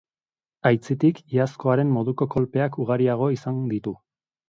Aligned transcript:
Aitzitik, 0.69 1.19
iazkoaren 1.35 1.93
moduko 1.99 2.31
kolpeak 2.35 2.83
ugariago 2.87 3.33
izan 3.39 3.65
ditu. 3.77 3.99